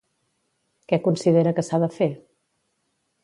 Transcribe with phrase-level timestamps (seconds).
[0.93, 2.09] Què considera que s'ha de fer?